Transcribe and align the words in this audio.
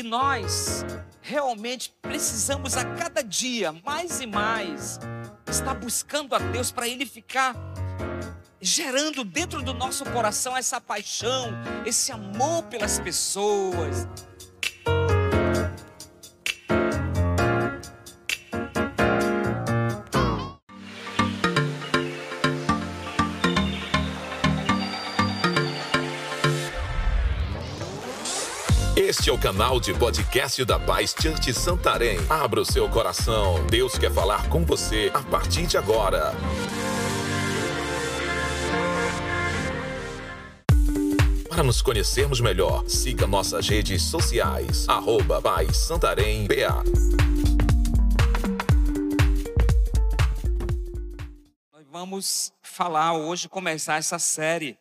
E 0.00 0.02
nós 0.02 0.82
realmente 1.20 1.94
precisamos 2.00 2.74
a 2.74 2.86
cada 2.96 3.22
dia, 3.22 3.70
mais 3.84 4.22
e 4.22 4.26
mais, 4.26 4.98
estar 5.46 5.74
buscando 5.74 6.34
a 6.34 6.38
Deus 6.38 6.72
para 6.72 6.88
Ele 6.88 7.04
ficar 7.04 7.54
gerando 8.62 9.22
dentro 9.24 9.60
do 9.60 9.74
nosso 9.74 10.06
coração 10.06 10.56
essa 10.56 10.80
paixão, 10.80 11.50
esse 11.84 12.10
amor 12.10 12.62
pelas 12.62 12.98
pessoas. 12.98 14.08
É 29.30 29.32
o 29.32 29.38
canal 29.38 29.78
de 29.78 29.94
podcast 29.94 30.64
da 30.64 30.76
Paz 30.76 31.14
Church 31.16 31.54
Santarém. 31.54 32.18
Abra 32.28 32.62
o 32.62 32.64
seu 32.64 32.88
coração. 32.88 33.64
Deus 33.68 33.96
quer 33.96 34.10
falar 34.10 34.48
com 34.48 34.64
você 34.64 35.08
a 35.14 35.22
partir 35.22 35.68
de 35.68 35.76
agora. 35.76 36.32
Para 41.48 41.62
nos 41.62 41.80
conhecermos 41.80 42.40
melhor, 42.40 42.84
siga 42.88 43.24
nossas 43.24 43.68
redes 43.68 44.02
sociais. 44.02 44.88
Arroba 44.88 45.40
Paz 45.40 45.76
Santarém 45.76 46.48
BA. 46.48 46.82
Nós 51.72 51.86
vamos 51.88 52.52
falar 52.60 53.12
hoje, 53.12 53.48
começar 53.48 53.94
essa 53.94 54.18
série, 54.18 54.76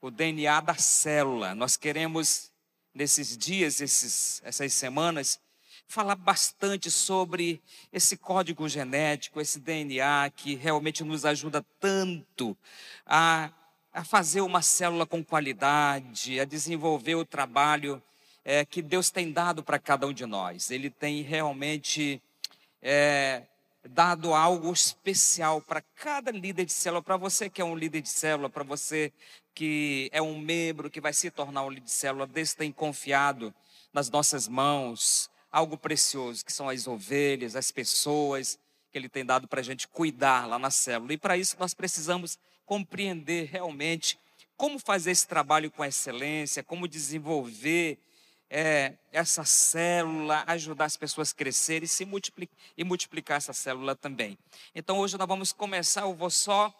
o 0.00 0.10
DNA 0.10 0.62
da 0.62 0.76
célula. 0.76 1.54
Nós 1.54 1.76
queremos 1.76 2.51
nesses 2.94 3.36
dias, 3.36 3.80
esses, 3.80 4.42
essas 4.44 4.72
semanas, 4.72 5.40
falar 5.86 6.14
bastante 6.14 6.90
sobre 6.90 7.60
esse 7.92 8.16
código 8.16 8.68
genético, 8.68 9.40
esse 9.40 9.60
DNA 9.60 10.30
que 10.34 10.54
realmente 10.54 11.04
nos 11.04 11.24
ajuda 11.24 11.64
tanto 11.78 12.56
a, 13.06 13.50
a 13.92 14.02
fazer 14.02 14.40
uma 14.40 14.62
célula 14.62 15.04
com 15.06 15.22
qualidade, 15.22 16.40
a 16.40 16.44
desenvolver 16.44 17.14
o 17.14 17.24
trabalho 17.24 18.02
é, 18.44 18.64
que 18.64 18.80
Deus 18.80 19.10
tem 19.10 19.30
dado 19.30 19.62
para 19.62 19.78
cada 19.78 20.06
um 20.06 20.12
de 20.12 20.26
nós. 20.26 20.70
Ele 20.70 20.88
tem 20.90 21.22
realmente 21.22 22.22
é, 22.80 23.42
dado 23.88 24.32
algo 24.32 24.72
especial 24.72 25.60
para 25.60 25.82
cada 25.96 26.30
líder 26.30 26.64
de 26.64 26.72
célula, 26.72 27.02
para 27.02 27.16
você 27.16 27.50
que 27.50 27.60
é 27.60 27.64
um 27.64 27.76
líder 27.76 28.00
de 28.00 28.08
célula, 28.08 28.48
para 28.48 28.62
você 28.62 29.12
que 29.54 30.08
é 30.12 30.22
um 30.22 30.38
membro 30.38 30.90
que 30.90 31.00
vai 31.00 31.12
se 31.12 31.30
tornar 31.30 31.64
um 31.64 31.70
líder 31.70 31.84
de 31.84 31.90
célula, 31.90 32.26
Deus 32.26 32.54
tem 32.54 32.70
confiado 32.70 33.52
nas 33.92 34.08
nossas 34.08 34.48
mãos 34.48 35.30
algo 35.50 35.76
precioso, 35.76 36.44
que 36.44 36.52
são 36.52 36.68
as 36.68 36.86
ovelhas, 36.86 37.56
as 37.56 37.70
pessoas 37.70 38.58
que 38.90 38.98
Ele 38.98 39.08
tem 39.08 39.24
dado 39.24 39.48
para 39.48 39.60
a 39.60 39.64
gente 39.64 39.88
cuidar 39.88 40.46
lá 40.46 40.58
na 40.58 40.70
célula. 40.70 41.12
E 41.12 41.18
para 41.18 41.36
isso 41.36 41.56
nós 41.58 41.74
precisamos 41.74 42.38
compreender 42.64 43.48
realmente 43.50 44.18
como 44.56 44.78
fazer 44.78 45.10
esse 45.10 45.26
trabalho 45.26 45.70
com 45.70 45.84
excelência, 45.84 46.62
como 46.62 46.86
desenvolver 46.86 47.98
é, 48.54 48.92
essa 49.10 49.46
célula, 49.46 50.44
ajudar 50.46 50.84
as 50.84 50.96
pessoas 50.98 51.32
a 51.32 51.34
crescerem 51.34 51.86
e, 51.86 51.88
se 51.88 52.04
multiplicar, 52.04 52.54
e 52.76 52.84
multiplicar 52.84 53.38
essa 53.38 53.54
célula 53.54 53.96
também. 53.96 54.38
Então 54.74 54.98
hoje 54.98 55.16
nós 55.16 55.26
vamos 55.26 55.54
começar, 55.54 56.02
eu 56.02 56.14
vou 56.14 56.28
só 56.28 56.70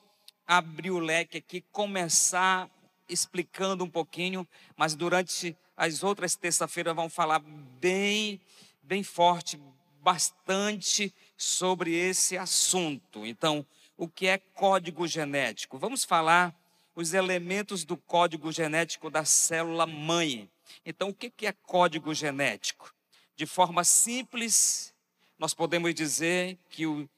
abrir 0.47 0.91
o 0.91 0.99
leque 0.99 1.39
aqui, 1.39 1.65
começar 1.73 2.69
explicando 3.09 3.85
um 3.85 3.89
pouquinho, 3.89 4.47
mas 4.77 4.95
durante 4.95 5.57
as 5.75 6.03
outras 6.03 6.37
terça-feiras 6.37 6.95
vamos 6.95 7.15
falar 7.15 7.39
bem, 7.81 8.39
bem 8.83 9.03
forte, 9.03 9.59
bastante 10.03 11.13
sobre 11.39 11.95
esse 11.95 12.37
assunto. 12.37 13.25
Então, 13.25 13.65
o 13.97 14.07
que 14.07 14.27
é 14.27 14.37
código 14.37 15.07
genético? 15.07 15.79
Vamos 15.79 16.05
falar 16.05 16.55
os 16.95 17.15
elementos 17.15 17.83
do 17.83 17.97
código 17.97 18.53
genético 18.53 19.09
da 19.09 19.25
célula 19.25 19.87
mãe. 19.87 20.51
Então, 20.85 21.09
o 21.09 21.15
que 21.15 21.47
é 21.47 21.53
código 21.53 22.15
genético? 22.15 22.95
De 23.37 23.47
forma 23.47 23.85
simples, 23.85 24.95
nós 25.39 25.55
podemos 25.55 25.95
dizer 25.95 26.59
que 26.71 26.87
o 26.87 27.09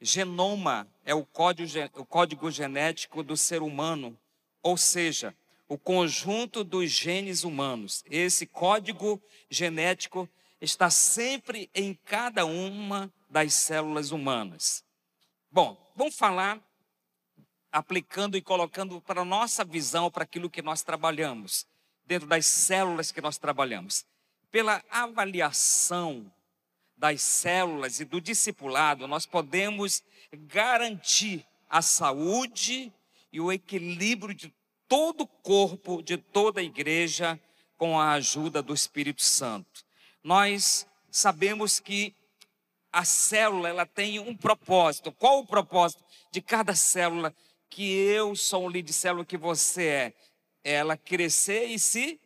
genoma 0.00 0.86
é 1.04 1.14
o 1.14 1.24
código, 1.24 1.68
o 1.94 2.04
código 2.04 2.50
genético 2.50 3.22
do 3.22 3.36
ser 3.36 3.62
humano, 3.62 4.16
ou 4.62 4.76
seja, 4.76 5.34
o 5.68 5.76
conjunto 5.76 6.62
dos 6.62 6.90
genes 6.90 7.44
humanos. 7.44 8.04
Esse 8.10 8.46
código 8.46 9.20
genético 9.50 10.28
está 10.60 10.90
sempre 10.90 11.70
em 11.74 11.94
cada 12.04 12.44
uma 12.46 13.12
das 13.28 13.54
células 13.54 14.10
humanas. 14.10 14.84
Bom, 15.50 15.76
vamos 15.94 16.16
falar 16.16 16.60
aplicando 17.70 18.36
e 18.36 18.42
colocando 18.42 19.00
para 19.00 19.20
a 19.20 19.24
nossa 19.24 19.64
visão, 19.64 20.10
para 20.10 20.24
aquilo 20.24 20.48
que 20.48 20.62
nós 20.62 20.82
trabalhamos, 20.82 21.66
dentro 22.06 22.26
das 22.26 22.46
células 22.46 23.10
que 23.10 23.20
nós 23.20 23.38
trabalhamos. 23.38 24.06
Pela 24.50 24.82
avaliação 24.90 26.30
das 26.96 27.20
células 27.20 28.00
e 28.00 28.04
do 28.04 28.20
discipulado, 28.20 29.06
nós 29.06 29.26
podemos 29.26 30.02
garantir 30.32 31.44
a 31.68 31.82
saúde 31.82 32.92
e 33.32 33.40
o 33.40 33.52
equilíbrio 33.52 34.34
de 34.34 34.54
todo 34.88 35.22
o 35.22 35.26
corpo, 35.26 36.00
de 36.02 36.16
toda 36.16 36.60
a 36.60 36.64
igreja, 36.64 37.38
com 37.76 37.98
a 37.98 38.12
ajuda 38.12 38.62
do 38.62 38.72
Espírito 38.72 39.22
Santo. 39.22 39.84
Nós 40.22 40.86
sabemos 41.10 41.78
que 41.78 42.14
a 42.90 43.04
célula 43.04 43.68
ela 43.68 43.84
tem 43.84 44.18
um 44.18 44.34
propósito. 44.34 45.12
Qual 45.12 45.40
o 45.40 45.46
propósito 45.46 46.02
de 46.30 46.40
cada 46.40 46.74
célula 46.74 47.34
que 47.68 47.92
eu 47.92 48.34
sou 48.34 48.64
um 48.64 48.68
líder 48.70 48.86
de 48.86 48.92
célula 48.94 49.24
que 49.24 49.36
você 49.36 49.84
é? 49.84 50.12
Ela 50.68 50.96
crescer 50.96 51.66
e 51.66 51.78
se 51.78 52.18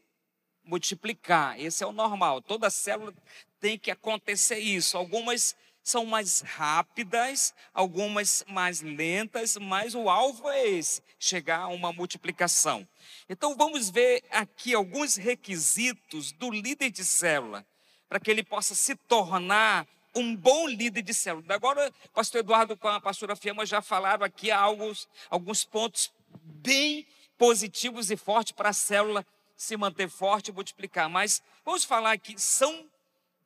multiplicar. 0.64 1.60
Esse 1.60 1.84
é 1.84 1.86
o 1.86 1.92
normal. 1.92 2.40
Toda 2.40 2.70
célula 2.70 3.12
tem 3.60 3.78
que 3.78 3.90
acontecer 3.90 4.58
isso. 4.58 4.96
Algumas 4.96 5.54
são 5.82 6.06
mais 6.06 6.40
rápidas, 6.40 7.52
algumas 7.74 8.42
mais 8.48 8.80
lentas, 8.80 9.58
mas 9.58 9.94
o 9.94 10.08
alvo 10.08 10.48
é 10.48 10.66
esse: 10.66 11.02
chegar 11.18 11.58
a 11.58 11.68
uma 11.68 11.92
multiplicação. 11.92 12.88
Então 13.28 13.54
vamos 13.54 13.90
ver 13.90 14.24
aqui 14.30 14.72
alguns 14.72 15.16
requisitos 15.16 16.32
do 16.32 16.50
líder 16.50 16.90
de 16.90 17.04
célula, 17.04 17.66
para 18.08 18.18
que 18.18 18.30
ele 18.30 18.42
possa 18.42 18.74
se 18.74 18.94
tornar 18.94 19.86
um 20.14 20.34
bom 20.34 20.66
líder 20.66 21.02
de 21.02 21.12
célula. 21.12 21.44
Agora, 21.54 21.92
o 22.06 22.08
pastor 22.10 22.40
Eduardo 22.40 22.74
com 22.74 22.88
a 22.88 23.02
pastora 23.02 23.36
Fiamma 23.36 23.66
já 23.66 23.82
falaram 23.82 24.24
aqui 24.24 24.50
alguns, 24.50 25.06
alguns 25.28 25.62
pontos 25.62 26.10
bem 26.42 27.06
positivos 27.40 28.10
e 28.10 28.18
fortes 28.18 28.52
para 28.52 28.68
a 28.68 28.74
célula 28.74 29.26
se 29.56 29.74
manter 29.74 30.10
forte 30.10 30.48
e 30.48 30.52
multiplicar. 30.52 31.08
Mas 31.08 31.42
vamos 31.64 31.84
falar 31.84 32.12
aqui, 32.12 32.38
são 32.38 32.86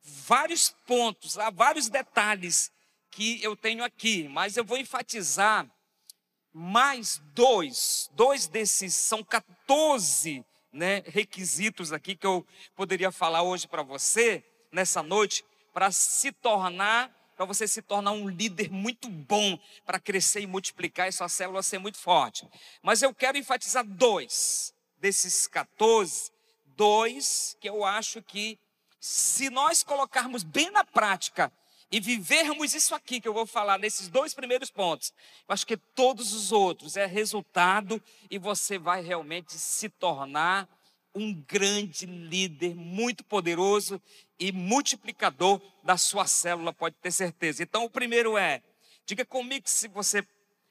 vários 0.03 0.75
pontos, 0.85 1.39
há 1.39 1.49
vários 1.49 1.87
detalhes 1.87 2.73
que 3.09 3.41
eu 3.41 3.55
tenho 3.55 3.85
aqui, 3.85 4.27
mas 4.27 4.57
eu 4.57 4.65
vou 4.65 4.77
enfatizar 4.77 5.65
mais 6.51 7.21
dois. 7.33 8.09
Dois 8.13 8.47
desses 8.47 8.93
são 8.93 9.23
14 9.23 10.45
né, 10.73 11.01
requisitos 11.05 11.93
aqui 11.93 12.17
que 12.17 12.27
eu 12.27 12.45
poderia 12.75 13.13
falar 13.13 13.43
hoje 13.43 13.65
para 13.65 13.81
você, 13.81 14.43
nessa 14.73 15.01
noite, 15.01 15.45
para 15.73 15.89
se 15.89 16.33
tornar, 16.33 17.09
para 17.35 17.45
você 17.45 17.67
se 17.67 17.81
tornar 17.81 18.11
um 18.11 18.29
líder 18.29 18.71
muito 18.71 19.09
bom, 19.09 19.59
para 19.85 19.99
crescer 19.99 20.41
e 20.41 20.47
multiplicar 20.47 21.07
e 21.07 21.11
sua 21.11 21.27
célula 21.27 21.61
ser 21.61 21.79
muito 21.79 21.97
forte. 21.97 22.47
Mas 22.81 23.01
eu 23.01 23.13
quero 23.13 23.37
enfatizar 23.37 23.85
dois 23.85 24.73
desses 24.97 25.45
14, 25.47 26.31
dois 26.65 27.57
que 27.59 27.69
eu 27.69 27.83
acho 27.83 28.21
que 28.21 28.57
se 28.99 29.49
nós 29.49 29.83
colocarmos 29.83 30.43
bem 30.43 30.71
na 30.71 30.83
prática 30.83 31.51
e 31.91 31.99
vivermos 31.99 32.73
isso 32.73 32.95
aqui 32.95 33.21
que 33.21 33.27
eu 33.27 33.33
vou 33.33 33.45
falar 33.45 33.77
nesses 33.77 34.07
dois 34.07 34.33
primeiros 34.33 34.71
pontos, 34.71 35.13
eu 35.47 35.53
acho 35.53 35.67
que 35.67 35.77
todos 35.77 36.33
os 36.33 36.51
outros 36.51 36.97
é 36.97 37.05
resultado 37.05 38.01
e 38.31 38.39
você 38.39 38.79
vai 38.79 39.01
realmente 39.01 39.53
se 39.53 39.89
tornar 39.89 40.67
um 41.13 41.33
grande 41.33 42.05
líder, 42.05 42.75
muito 42.75 43.23
poderoso 43.23 44.01
e 44.39 44.51
multiplicador 44.51 45.61
da 45.83 45.97
sua 45.97 46.27
célula, 46.27 46.73
pode 46.73 46.95
ter 47.01 47.11
certeza. 47.11 47.63
Então, 47.63 47.85
o 47.85 47.89
primeiro 47.89 48.37
é, 48.37 48.61
diga 49.05 49.25
comigo 49.25 49.69
se 49.69 49.87
você 49.87 50.25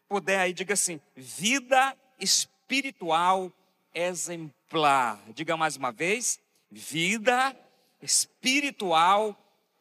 puder 0.08 0.40
aí, 0.40 0.52
diga 0.52 0.74
assim: 0.74 1.00
vida 1.16 1.96
espiritual 2.18 3.52
exemplar. 3.94 5.20
Diga 5.34 5.56
mais 5.56 5.76
uma 5.76 5.92
vez: 5.92 6.38
vida 6.70 7.56
espiritual 8.02 9.36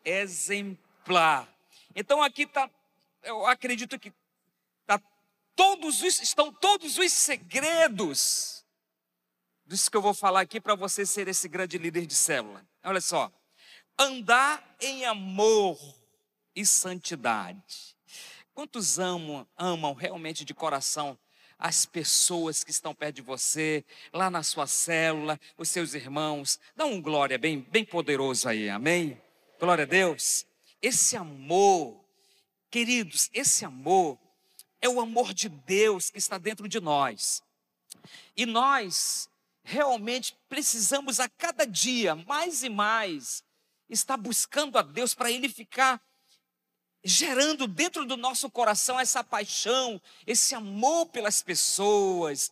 exemplar. 0.06 1.48
Então 1.96 2.24
aqui 2.24 2.44
está, 2.44 2.70
eu 3.24 3.46
acredito 3.46 4.00
que 4.00 4.12
tá 4.86 5.00
todos 5.56 6.02
os, 6.02 6.22
estão 6.22 6.52
todos 6.52 6.98
os 6.98 7.12
segredos 7.12 8.64
disso 9.66 9.90
que 9.90 9.98
eu 9.98 10.02
vou 10.02 10.14
falar 10.14 10.42
aqui 10.42 10.60
para 10.60 10.76
você 10.76 11.06
ser 11.06 11.28
esse 11.28 11.48
grande 11.48 11.78
líder 11.78 12.06
de 12.06 12.16
célula. 12.16 12.66
Olha 12.84 13.02
só. 13.02 13.32
Andar 13.98 14.76
em 14.82 15.06
amor 15.06 15.78
e 16.56 16.66
santidade. 16.66 17.96
Quantos 18.54 19.00
amam, 19.00 19.48
amam 19.58 19.94
realmente 19.94 20.46
de 20.46 20.54
coração 20.54 21.18
as 21.58 21.86
pessoas 21.86 22.64
que 22.64 22.72
estão 22.72 22.94
perto 22.94 23.16
de 23.16 23.22
você, 23.22 23.86
lá 24.12 24.30
na 24.30 24.44
sua 24.44 24.68
célula, 24.68 25.40
os 25.58 25.70
seus 25.70 25.94
irmãos? 25.94 26.60
Dá 26.76 26.86
um 26.86 27.02
glória 27.02 27.38
bem, 27.38 27.62
bem 27.72 27.86
poderoso 27.86 28.50
aí, 28.50 28.70
amém? 28.70 29.20
Glória 29.60 29.84
a 29.84 29.88
Deus. 29.88 30.46
Esse 30.82 31.16
amor, 31.16 32.04
queridos, 32.70 33.30
esse 33.34 33.64
amor 33.64 34.20
é 34.82 34.90
o 34.90 35.00
amor 35.00 35.34
de 35.34 35.48
Deus 35.48 36.10
que 36.10 36.18
está 36.18 36.38
dentro 36.38 36.68
de 36.68 36.80
nós. 36.82 37.42
E 38.36 38.46
nós 38.46 39.30
realmente 39.64 40.36
precisamos 40.50 41.20
a 41.20 41.30
cada 41.30 41.66
dia, 41.66 42.16
mais 42.16 42.64
e 42.64 42.70
mais, 42.70 43.44
estar 43.90 44.18
buscando 44.18 44.78
a 44.78 44.82
Deus 44.82 45.14
para 45.14 45.32
Ele 45.32 45.50
ficar 45.50 46.02
gerando 47.04 47.68
dentro 47.68 48.06
do 48.06 48.16
nosso 48.16 48.50
coração 48.50 49.00
essa 49.00 49.24
paixão, 49.24 50.02
esse 50.26 50.56
amor 50.56 51.08
pelas 51.08 51.42
pessoas, 51.42 52.52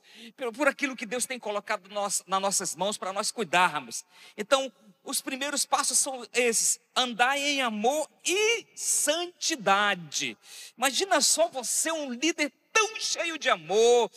por 0.55 0.67
aquilo 0.67 0.95
que 0.95 1.05
Deus 1.05 1.25
tem 1.25 1.39
colocado 1.39 1.89
nas 1.89 2.21
nossas 2.27 2.75
mãos 2.75 2.97
para 2.97 3.13
nós 3.13 3.31
cuidarmos. 3.31 4.03
Então, 4.37 4.71
os 5.03 5.21
primeiros 5.21 5.65
passos 5.65 5.97
são 5.97 6.27
esses: 6.33 6.79
andar 6.95 7.37
em 7.37 7.61
amor 7.61 8.09
e 8.25 8.67
santidade. 8.75 10.37
Imagina 10.77 11.21
só 11.21 11.47
você, 11.47 11.91
um 11.91 12.11
líder 12.11 12.51
tão 12.81 12.99
cheio 12.99 13.37
de 13.37 13.47
amor, 13.47 14.11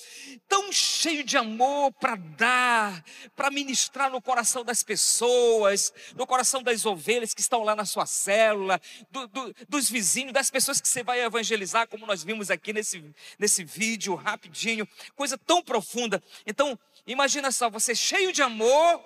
tão 0.48 0.72
cheio 0.72 1.22
de 1.22 1.36
amor 1.36 1.92
para 1.92 2.16
dar, 2.16 3.04
para 3.36 3.50
ministrar 3.50 4.10
no 4.10 4.22
coração 4.22 4.64
das 4.64 4.82
pessoas, 4.82 5.92
no 6.14 6.26
coração 6.26 6.62
das 6.62 6.86
ovelhas 6.86 7.34
que 7.34 7.42
estão 7.42 7.62
lá 7.62 7.76
na 7.76 7.84
sua 7.84 8.06
célula, 8.06 8.80
do, 9.10 9.26
do, 9.26 9.54
dos 9.68 9.90
vizinhos, 9.90 10.32
das 10.32 10.50
pessoas 10.50 10.80
que 10.80 10.88
você 10.88 11.02
vai 11.02 11.20
evangelizar, 11.20 11.86
como 11.86 12.06
nós 12.06 12.24
vimos 12.24 12.50
aqui 12.50 12.72
nesse, 12.72 13.04
nesse 13.38 13.62
vídeo 13.64 14.14
rapidinho, 14.14 14.88
coisa 15.14 15.36
tão 15.36 15.62
profunda. 15.62 16.22
Então, 16.46 16.78
imagina 17.06 17.52
só, 17.52 17.68
você 17.68 17.94
cheio 17.94 18.32
de 18.32 18.40
amor 18.40 19.04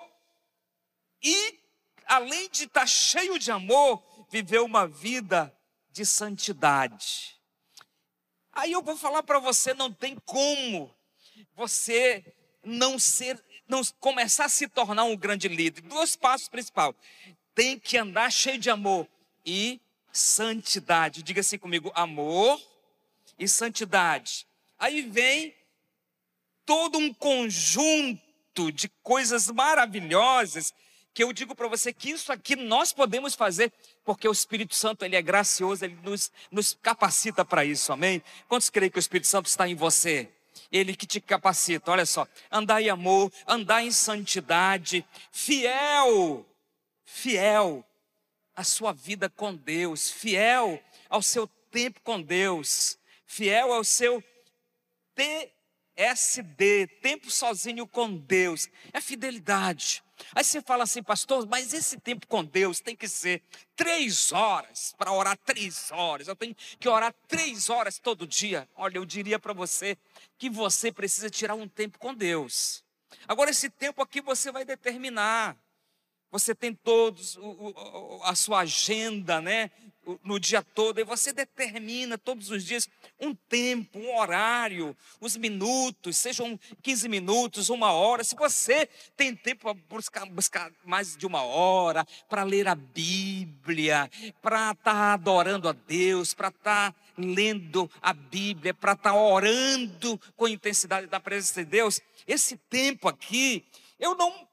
e 1.21 1.59
além 2.07 2.49
de 2.49 2.65
estar 2.65 2.87
cheio 2.87 3.41
de 3.41 3.51
amor, 3.51 4.05
viveu 4.31 4.65
uma 4.65 4.87
vida 4.87 5.53
de 5.91 6.07
santidade. 6.07 7.38
Aí 8.59 8.73
eu 8.73 8.83
vou 8.83 8.97
falar 8.97 9.23
para 9.23 9.39
você, 9.39 9.73
não 9.73 9.93
tem 9.93 10.17
como 10.27 10.93
você 11.55 12.25
não 12.65 12.99
ser, 12.99 13.41
não 13.69 13.83
começar 14.01 14.47
a 14.47 14.49
se 14.49 14.67
tornar 14.67 15.05
um 15.05 15.17
grande 15.17 15.47
líder. 15.47 15.83
Dois 15.83 16.17
passos 16.17 16.49
principais. 16.49 16.93
Tem 17.55 17.79
que 17.79 17.97
andar 17.97 18.33
cheio 18.33 18.59
de 18.59 18.69
amor 18.69 19.07
e 19.47 19.81
santidade. 20.13 21.23
Diga 21.23 21.41
assim 21.41 21.57
comigo, 21.57 21.93
amor 21.95 22.61
e 23.39 23.47
santidade. 23.47 24.45
Aí 24.77 25.03
vem 25.03 25.55
todo 26.67 26.99
um 26.99 27.15
conjunto 27.15 28.73
de 28.73 28.89
coisas 29.05 29.49
maravilhosas 29.53 30.75
que 31.15 31.23
eu 31.23 31.33
digo 31.33 31.55
para 31.55 31.69
você 31.69 31.93
que 31.93 32.11
isso 32.11 32.33
aqui 32.33 32.57
nós 32.57 32.93
podemos 32.93 33.37
fazer, 33.37 33.73
porque 34.09 34.27
o 34.27 34.33
Espírito 34.33 34.75
Santo 34.75 35.05
ele 35.05 35.17
é 35.17 35.21
gracioso, 35.21 35.85
ele 35.85 35.99
nos, 36.03 36.33
nos 36.51 36.73
capacita 36.81 37.45
para 37.45 37.63
isso, 37.63 37.93
amém? 37.93 38.23
Quantos 38.49 38.71
creem 38.71 38.91
que 38.91 38.99
o 38.99 38.99
Espírito 38.99 39.27
Santo 39.27 39.45
está 39.45 39.69
em 39.69 39.75
você? 39.75 40.31
Ele 40.73 40.97
que 40.97 41.07
te 41.07 41.21
capacita, 41.21 41.91
olha 41.91 42.07
só, 42.07 42.27
andar 42.51 42.81
em 42.81 42.89
amor, 42.89 43.31
andar 43.47 43.83
em 43.83 43.91
santidade, 43.91 45.05
fiel, 45.31 46.47
fiel 47.05 47.85
à 48.57 48.65
sua 48.65 48.95
vida 48.95 49.29
com 49.29 49.55
Deus, 49.55 50.11
fiel 50.11 50.83
ao 51.11 51.21
seu 51.21 51.47
tempo 51.71 52.01
com 52.01 52.19
Deus, 52.19 52.99
fiel 53.27 53.75
ao 53.75 53.85
seu 53.85 54.25
TSD, 55.99 56.87
tempo 57.03 57.29
sozinho 57.29 57.85
com 57.85 58.17
Deus, 58.17 58.69
é 58.93 59.01
fidelidade. 59.01 60.05
Aí 60.33 60.45
você 60.45 60.63
fala 60.63 60.85
assim, 60.85 61.03
pastor, 61.03 61.45
mas 61.49 61.75
esse 61.75 61.99
tempo 61.99 62.25
com 62.29 62.45
Deus 62.45 62.79
tem 62.79 62.95
que 62.95 63.09
ser 63.09 63.43
três 63.75 64.33
horas 64.33 64.95
para 64.97 65.13
orar 65.13 65.37
três 65.45 65.91
horas. 65.91 66.29
Eu 66.29 66.37
tenho 66.37 66.55
que 66.79 66.89
orar 66.89 67.13
três 67.27 67.69
horas 67.69 67.99
todo 67.99 68.29
dia. 68.29 68.69
Olha, 68.77 68.99
eu 68.99 69.05
diria 69.05 69.41
para 69.41 69.53
você 69.53 69.99
que 70.39 70.49
você 70.49 70.93
precisa 70.93 71.29
tirar 71.29 71.55
um 71.55 71.67
tempo 71.67 71.99
com 71.99 72.15
Deus. 72.15 72.85
Agora, 73.27 73.51
esse 73.51 73.69
tempo 73.69 74.01
aqui 74.01 74.21
você 74.21 74.53
vai 74.53 74.65
determinar. 74.65 75.57
Você 76.31 76.55
tem 76.55 76.75
todos 76.75 77.39
a 78.23 78.35
sua 78.35 78.61
agenda, 78.61 79.41
né? 79.41 79.71
No 80.23 80.39
dia 80.39 80.63
todo, 80.63 81.01
e 81.01 81.05
você 81.05 81.33
determina 81.33 82.17
todos 82.17 82.51
os 82.51 82.65
dias 82.65 82.89
um 83.21 83.35
tempo, 83.35 83.99
um 83.99 84.17
horário, 84.17 84.97
os 85.21 85.37
minutos, 85.37 86.17
sejam 86.17 86.59
15 86.83 87.09
minutos, 87.09 87.69
uma 87.69 87.93
hora. 87.93 88.25
Se 88.25 88.35
você 88.35 88.89
tem 89.17 89.35
tempo 89.35 89.63
para 89.63 89.75
buscar, 89.89 90.27
buscar 90.27 90.73
mais 90.85 91.17
de 91.17 91.27
uma 91.27 91.43
hora, 91.43 92.07
para 92.29 92.43
ler 92.43 92.69
a 92.69 92.75
Bíblia, 92.75 94.11
para 94.41 94.71
estar 94.71 94.83
tá 94.83 95.13
adorando 95.13 95.69
a 95.69 95.73
Deus, 95.73 96.33
para 96.33 96.49
estar 96.49 96.93
tá 96.93 96.99
lendo 97.17 97.91
a 98.01 98.13
Bíblia, 98.13 98.73
para 98.73 98.93
estar 98.93 99.13
tá 99.13 99.17
orando 99.17 100.19
com 100.37 100.49
intensidade 100.49 101.07
da 101.07 101.21
presença 101.21 101.65
de 101.65 101.71
Deus, 101.71 102.01
esse 102.27 102.57
tempo 102.71 103.09
aqui, 103.09 103.65
eu 103.99 104.15
não 104.15 104.48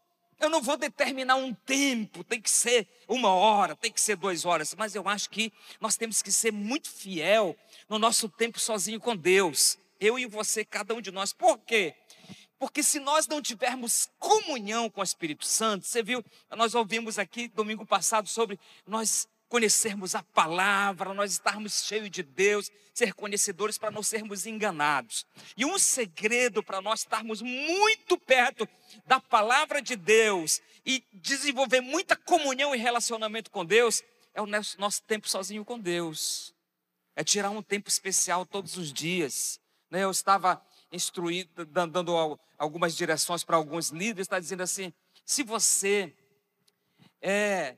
eu 0.45 0.50
não 0.50 0.62
vou 0.62 0.77
determinar 0.77 1.36
um 1.36 1.53
tempo, 1.53 2.24
tem 2.24 2.39
que 2.39 2.50
ser 2.50 2.88
uma 3.07 3.30
hora, 3.30 3.75
tem 3.75 3.92
que 3.92 4.00
ser 4.00 4.15
duas 4.15 4.45
horas, 4.45 4.75
mas 4.75 4.94
eu 4.94 5.07
acho 5.09 5.30
que 5.30 5.51
nós 5.81 5.97
temos 5.97 6.21
que 6.21 6.31
ser 6.31 6.51
muito 6.51 6.89
fiel 6.89 7.57
no 7.89 7.97
nosso 7.97 8.30
tempo 8.30 8.59
sozinho 8.59 9.00
com 9.00 9.15
Deus. 9.15 9.77
Eu 10.00 10.19
e 10.19 10.25
você, 10.25 10.63
cada 10.63 10.94
um 10.94 11.01
de 11.01 11.12
nós. 11.12 11.33
Por 11.33 11.57
quê? 11.59 11.95
Porque 12.59 12.83
se 12.83 13.00
nós 13.00 13.27
não 13.27 13.42
tivermos 13.42 14.07
comunhão 14.19 14.89
com 14.89 15.01
o 15.01 15.03
Espírito 15.03 15.45
Santo, 15.45 15.86
você 15.86 16.03
viu, 16.03 16.24
nós 16.56 16.75
ouvimos 16.75 17.18
aqui 17.18 17.48
domingo 17.48 17.86
passado 17.86 18.30
sobre 18.30 18.59
nós 18.86 19.27
conhecermos 19.56 20.16
a 20.16 20.22
palavra, 20.22 21.13
nós 21.13 21.31
estarmos 21.31 21.86
cheios 21.86 22.12
de 22.12 22.22
Deus, 22.22 22.69
ser 22.94 23.13
conhecedores 23.13 23.78
para 23.78 23.90
não 23.90 24.04
sermos 24.04 24.46
enganados. 24.46 25.25
E 25.56 25.63
um 25.63 25.80
segredo 25.80 26.62
para 26.62 26.81
nós 26.81 27.00
estarmos 27.00 27.41
muito 27.41 28.18
perto 28.18 28.68
da 29.08 29.18
palavra 29.18 29.82
de 29.82 29.96
Deus 29.96 30.62
e 30.86 31.01
desenvolver 31.13 31.79
muita 31.79 32.18
comunhão 32.18 32.75
e 32.75 32.77
relacionamento 32.77 33.50
com 33.50 33.63
Deus 33.63 34.03
é 34.34 34.41
o 34.41 34.46
nosso, 34.46 35.01
tempo 35.03 35.29
sozinho 35.29 35.63
com 35.63 35.79
Deus. 35.79 36.53
É 37.15 37.24
tirar 37.24 37.50
um 37.50 37.62
tempo 37.62 37.88
especial 37.88 38.46
todos 38.46 38.75
os 38.75 38.91
dias. 38.91 39.58
Né? 39.89 40.03
Eu 40.03 40.12
estava 40.12 40.62
instruído, 40.91 41.65
dando 41.65 42.38
algumas 42.58 42.94
direções 42.94 43.41
para 43.41 43.56
alguns 43.56 43.88
líderes, 43.88 44.25
está 44.25 44.38
dizendo 44.38 44.63
assim: 44.63 44.91
se 45.24 45.44
você 45.44 46.13
é, 47.22 47.77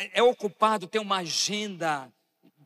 é, 0.00 0.20
é 0.20 0.22
ocupado, 0.22 0.86
tem 0.86 1.00
uma 1.00 1.18
agenda 1.18 2.10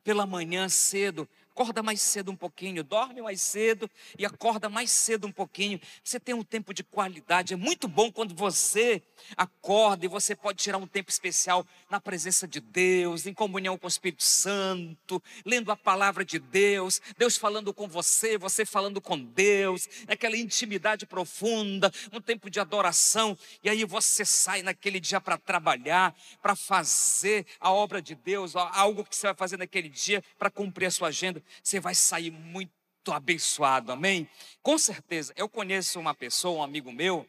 pela 0.04 0.24
manhã 0.24 0.68
cedo, 0.68 1.28
acorda 1.54 1.84
mais 1.84 2.02
cedo 2.02 2.32
um 2.32 2.36
pouquinho, 2.36 2.82
dorme 2.82 3.22
mais 3.22 3.40
cedo 3.40 3.88
e 4.18 4.26
acorda 4.26 4.68
mais 4.68 4.90
cedo 4.90 5.28
um 5.28 5.30
pouquinho. 5.30 5.80
Você 6.02 6.18
tem 6.18 6.34
um 6.34 6.42
tempo 6.42 6.74
de 6.74 6.82
qualidade. 6.82 7.54
É 7.54 7.56
muito 7.56 7.86
bom 7.86 8.10
quando 8.10 8.34
você 8.34 9.00
acorda 9.36 10.04
e 10.04 10.08
você 10.08 10.34
pode 10.34 10.58
tirar 10.58 10.78
um 10.78 10.86
tempo 10.86 11.10
especial 11.10 11.64
na 11.88 12.00
presença 12.00 12.48
de 12.48 12.58
Deus, 12.58 13.24
em 13.24 13.32
comunhão 13.32 13.78
com 13.78 13.86
o 13.86 13.88
Espírito 13.88 14.24
Santo, 14.24 15.22
lendo 15.46 15.70
a 15.70 15.76
palavra 15.76 16.24
de 16.24 16.40
Deus, 16.40 17.00
Deus 17.16 17.36
falando 17.36 17.72
com 17.72 17.86
você, 17.86 18.36
você 18.36 18.66
falando 18.66 19.00
com 19.00 19.16
Deus, 19.16 19.88
naquela 20.08 20.36
intimidade 20.36 21.06
profunda, 21.06 21.92
um 22.12 22.20
tempo 22.20 22.50
de 22.50 22.58
adoração. 22.58 23.38
E 23.62 23.70
aí 23.70 23.84
você 23.84 24.24
sai 24.24 24.62
naquele 24.62 24.98
dia 24.98 25.20
para 25.20 25.38
trabalhar, 25.38 26.16
para 26.42 26.56
fazer 26.56 27.46
a 27.60 27.70
obra 27.70 28.02
de 28.02 28.16
Deus, 28.16 28.56
algo 28.56 29.04
que 29.04 29.14
você 29.14 29.28
vai 29.28 29.36
fazer 29.36 29.56
naquele 29.56 29.88
dia 29.88 30.20
para 30.36 30.50
cumprir 30.50 30.86
a 30.86 30.90
sua 30.90 31.08
agenda 31.08 31.43
você 31.62 31.80
vai 31.80 31.94
sair 31.94 32.30
muito 32.30 32.72
abençoado, 33.12 33.92
amém? 33.92 34.28
Com 34.62 34.78
certeza, 34.78 35.32
eu 35.36 35.48
conheço 35.48 36.00
uma 36.00 36.14
pessoa, 36.14 36.60
um 36.60 36.62
amigo 36.62 36.92
meu, 36.92 37.28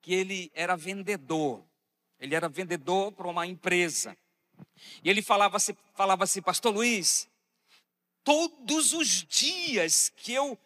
que 0.00 0.14
ele 0.14 0.50
era 0.54 0.76
vendedor. 0.76 1.62
Ele 2.18 2.34
era 2.34 2.48
vendedor 2.48 3.12
para 3.12 3.28
uma 3.28 3.46
empresa. 3.46 4.16
E 5.02 5.08
ele 5.08 5.22
falava 5.22 5.56
assim, 5.56 5.76
falava 5.94 6.24
assim, 6.24 6.42
Pastor 6.42 6.74
Luiz, 6.74 7.28
todos 8.24 8.92
os 8.92 9.24
dias 9.24 10.12
que 10.16 10.32
eu 10.32 10.58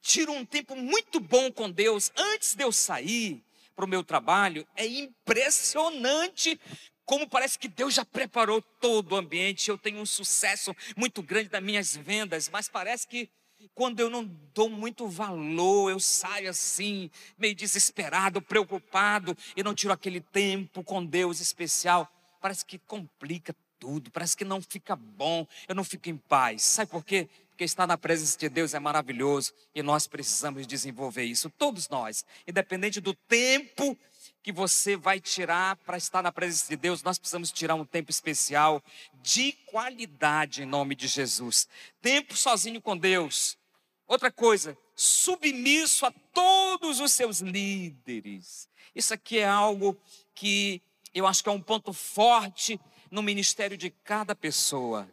tiro 0.00 0.32
um 0.32 0.44
tempo 0.44 0.76
muito 0.76 1.18
bom 1.18 1.50
com 1.50 1.70
Deus, 1.70 2.12
antes 2.16 2.54
de 2.54 2.62
eu 2.62 2.72
sair 2.72 3.42
para 3.74 3.84
o 3.84 3.88
meu 3.88 4.02
trabalho, 4.02 4.66
é 4.74 4.86
impressionante 4.86 6.58
como 7.06 7.28
parece 7.28 7.56
que 7.56 7.68
Deus 7.68 7.94
já 7.94 8.04
preparou 8.04 8.60
todo 8.60 9.12
o 9.12 9.16
ambiente, 9.16 9.70
eu 9.70 9.78
tenho 9.78 10.00
um 10.00 10.06
sucesso 10.06 10.74
muito 10.96 11.22
grande 11.22 11.48
nas 11.50 11.62
minhas 11.62 11.96
vendas, 11.96 12.50
mas 12.50 12.68
parece 12.68 13.06
que 13.06 13.30
quando 13.74 14.00
eu 14.00 14.10
não 14.10 14.24
dou 14.52 14.68
muito 14.68 15.08
valor, 15.08 15.90
eu 15.90 16.00
saio 16.00 16.50
assim, 16.50 17.10
meio 17.38 17.54
desesperado, 17.54 18.42
preocupado, 18.42 19.36
e 19.56 19.62
não 19.62 19.74
tiro 19.74 19.92
aquele 19.92 20.20
tempo 20.20 20.82
com 20.84 21.04
Deus 21.04 21.40
especial. 21.40 22.10
parece 22.40 22.64
que 22.64 22.78
complica 22.78 23.54
tudo, 23.78 24.10
parece 24.10 24.36
que 24.36 24.44
não 24.44 24.60
fica 24.60 24.96
bom, 24.96 25.46
eu 25.68 25.74
não 25.74 25.84
fico 25.84 26.08
em 26.08 26.16
paz. 26.16 26.62
Sabe 26.62 26.90
por 26.90 27.04
quê? 27.04 27.28
Porque 27.48 27.64
estar 27.64 27.86
na 27.86 27.96
presença 27.96 28.38
de 28.38 28.48
Deus 28.48 28.74
é 28.74 28.78
maravilhoso 28.78 29.52
e 29.74 29.82
nós 29.82 30.06
precisamos 30.06 30.66
desenvolver 30.66 31.24
isso, 31.24 31.48
todos 31.50 31.88
nós, 31.88 32.24
independente 32.46 33.00
do 33.00 33.14
tempo 33.14 33.96
que 34.42 34.52
você 34.52 34.96
vai 34.96 35.20
tirar 35.20 35.76
para 35.76 35.96
estar 35.96 36.22
na 36.22 36.30
presença 36.32 36.68
de 36.68 36.76
Deus, 36.76 37.02
nós 37.02 37.18
precisamos 37.18 37.50
tirar 37.52 37.74
um 37.74 37.84
tempo 37.84 38.10
especial 38.10 38.82
de 39.22 39.52
qualidade 39.66 40.62
em 40.62 40.66
nome 40.66 40.94
de 40.94 41.06
Jesus. 41.06 41.68
Tempo 42.00 42.36
sozinho 42.36 42.80
com 42.80 42.96
Deus. 42.96 43.58
Outra 44.06 44.30
coisa, 44.30 44.76
submisso 44.94 46.06
a 46.06 46.12
todos 46.32 47.00
os 47.00 47.12
seus 47.12 47.40
líderes. 47.40 48.68
Isso 48.94 49.12
aqui 49.12 49.38
é 49.38 49.48
algo 49.48 49.96
que 50.34 50.80
eu 51.14 51.26
acho 51.26 51.42
que 51.42 51.48
é 51.48 51.52
um 51.52 51.62
ponto 51.62 51.92
forte 51.92 52.80
no 53.10 53.22
ministério 53.22 53.76
de 53.76 53.90
cada 53.90 54.34
pessoa 54.34 55.08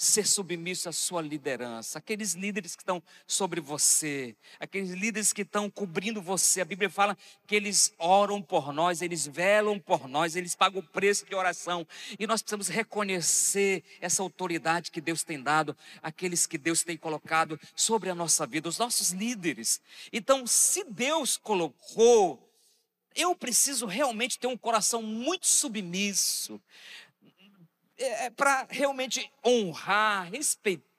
ser 0.00 0.26
submisso 0.26 0.88
à 0.88 0.92
sua 0.92 1.20
liderança, 1.20 1.98
aqueles 1.98 2.32
líderes 2.32 2.74
que 2.74 2.80
estão 2.80 3.02
sobre 3.26 3.60
você, 3.60 4.34
aqueles 4.58 4.92
líderes 4.92 5.30
que 5.30 5.42
estão 5.42 5.68
cobrindo 5.68 6.22
você. 6.22 6.62
A 6.62 6.64
Bíblia 6.64 6.88
fala 6.88 7.14
que 7.46 7.54
eles 7.54 7.92
oram 7.98 8.40
por 8.40 8.72
nós, 8.72 9.02
eles 9.02 9.26
velam 9.26 9.78
por 9.78 10.08
nós, 10.08 10.36
eles 10.36 10.54
pagam 10.54 10.80
o 10.80 10.82
preço 10.82 11.26
de 11.26 11.34
oração. 11.34 11.86
E 12.18 12.26
nós 12.26 12.40
precisamos 12.40 12.68
reconhecer 12.68 13.84
essa 14.00 14.22
autoridade 14.22 14.90
que 14.90 15.02
Deus 15.02 15.22
tem 15.22 15.42
dado 15.42 15.76
àqueles 16.02 16.46
que 16.46 16.56
Deus 16.56 16.82
tem 16.82 16.96
colocado 16.96 17.60
sobre 17.76 18.08
a 18.08 18.14
nossa 18.14 18.46
vida, 18.46 18.70
os 18.70 18.78
nossos 18.78 19.10
líderes. 19.10 19.82
Então, 20.10 20.46
se 20.46 20.82
Deus 20.82 21.36
colocou 21.36 22.48
eu 23.12 23.34
preciso 23.34 23.86
realmente 23.86 24.38
ter 24.38 24.46
um 24.46 24.56
coração 24.56 25.02
muito 25.02 25.44
submisso, 25.46 26.60
é 28.00 28.30
para 28.30 28.66
realmente 28.70 29.30
honrar, 29.44 30.30
respeitar 30.30 30.90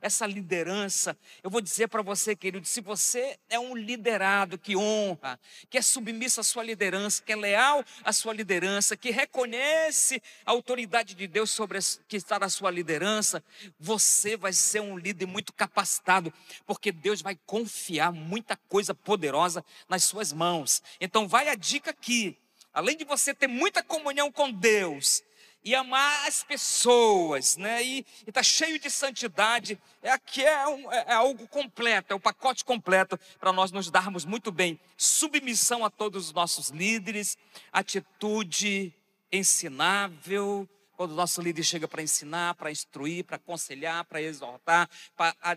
essa 0.00 0.26
liderança. 0.26 1.16
Eu 1.42 1.50
vou 1.50 1.60
dizer 1.60 1.88
para 1.88 2.02
você, 2.02 2.36
querido, 2.36 2.66
se 2.66 2.80
você 2.80 3.38
é 3.48 3.58
um 3.58 3.74
liderado 3.74 4.58
que 4.58 4.76
honra, 4.76 5.40
que 5.70 5.78
é 5.78 5.82
submisso 5.82 6.40
à 6.40 6.42
sua 6.42 6.62
liderança, 6.62 7.22
que 7.22 7.32
é 7.32 7.36
leal 7.36 7.84
à 8.04 8.12
sua 8.12 8.34
liderança, 8.34 8.96
que 8.96 9.10
reconhece 9.10 10.22
a 10.44 10.50
autoridade 10.50 11.14
de 11.14 11.26
Deus 11.26 11.50
sobre 11.50 11.78
que 12.06 12.16
está 12.16 12.38
na 12.38 12.48
sua 12.48 12.70
liderança, 12.70 13.42
você 13.78 14.36
vai 14.36 14.52
ser 14.52 14.80
um 14.80 14.98
líder 14.98 15.26
muito 15.26 15.52
capacitado, 15.52 16.32
porque 16.66 16.92
Deus 16.92 17.22
vai 17.22 17.38
confiar 17.46 18.12
muita 18.12 18.56
coisa 18.68 18.94
poderosa 18.94 19.64
nas 19.88 20.04
suas 20.04 20.32
mãos. 20.32 20.82
Então 21.00 21.26
vai 21.26 21.48
a 21.48 21.54
dica 21.54 21.90
aqui. 21.90 22.36
Além 22.74 22.96
de 22.96 23.04
você 23.04 23.34
ter 23.34 23.48
muita 23.48 23.82
comunhão 23.82 24.32
com 24.32 24.50
Deus, 24.50 25.22
e 25.64 25.74
amar 25.74 26.26
as 26.26 26.42
pessoas, 26.42 27.56
né? 27.56 27.82
E 27.82 28.06
está 28.26 28.42
cheio 28.42 28.78
de 28.78 28.90
santidade. 28.90 29.78
É 30.02 30.10
aqui 30.10 30.44
é, 30.44 30.66
um, 30.66 30.92
é, 30.92 31.04
é 31.08 31.12
algo 31.12 31.46
completo, 31.48 32.12
é 32.12 32.14
o 32.14 32.18
um 32.18 32.20
pacote 32.20 32.64
completo 32.64 33.18
para 33.38 33.52
nós 33.52 33.70
nos 33.70 33.90
darmos 33.90 34.24
muito 34.24 34.50
bem. 34.50 34.78
Submissão 34.96 35.84
a 35.84 35.90
todos 35.90 36.26
os 36.26 36.32
nossos 36.32 36.68
líderes, 36.70 37.36
atitude 37.72 38.92
ensinável. 39.30 40.68
Quando 40.96 41.12
o 41.12 41.16
nosso 41.16 41.40
líder 41.40 41.62
chega 41.62 41.88
para 41.88 42.02
ensinar, 42.02 42.54
para 42.54 42.70
instruir, 42.70 43.24
para 43.24 43.36
aconselhar, 43.36 44.04
para 44.04 44.20
exortar, 44.20 44.88
para 45.16 45.54